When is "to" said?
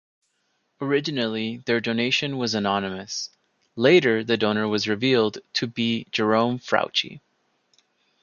5.53-5.67